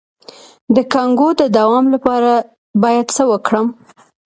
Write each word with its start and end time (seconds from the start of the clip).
د 0.75 0.77
کانګو 0.93 1.29
د 1.41 1.43
دوام 1.57 1.85
لپاره 1.95 2.31
باید 2.83 3.07
څه 3.15 3.23
وکړم؟ 3.31 3.67